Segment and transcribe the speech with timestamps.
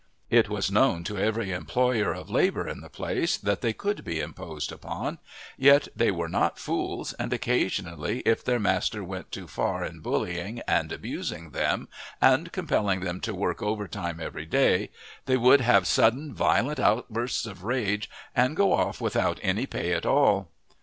[0.31, 4.19] It was known to every employer of labour in the place that they could be
[4.19, 5.19] imposed upon;
[5.57, 10.59] yet they were not fools, and occasionally if their master went too far in bullying
[10.67, 11.87] and abusing them
[12.19, 14.89] and compelling them to work overtime every day,
[15.27, 20.07] they would have sudden violent outbursts of rage and go off without any pay at
[20.07, 20.49] all.